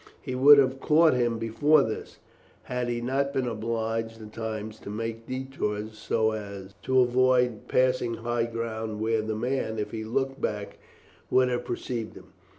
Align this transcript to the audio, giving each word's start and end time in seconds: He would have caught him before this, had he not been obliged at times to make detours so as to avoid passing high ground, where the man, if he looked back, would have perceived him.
He 0.19 0.33
would 0.33 0.57
have 0.57 0.79
caught 0.79 1.13
him 1.13 1.37
before 1.37 1.83
this, 1.83 2.17
had 2.63 2.89
he 2.89 3.01
not 3.01 3.33
been 3.33 3.47
obliged 3.47 4.19
at 4.19 4.33
times 4.33 4.79
to 4.79 4.89
make 4.89 5.27
detours 5.27 5.95
so 5.95 6.31
as 6.31 6.73
to 6.81 7.01
avoid 7.01 7.67
passing 7.67 8.15
high 8.15 8.45
ground, 8.47 8.99
where 8.99 9.21
the 9.21 9.35
man, 9.35 9.77
if 9.77 9.91
he 9.91 10.03
looked 10.03 10.41
back, 10.41 10.79
would 11.29 11.49
have 11.49 11.65
perceived 11.65 12.15
him. 12.15 12.33